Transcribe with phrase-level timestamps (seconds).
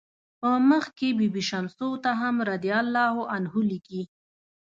[0.39, 4.01] په مخ کې بي بي شمسو ته هم "رضی الله عنه" لیکي.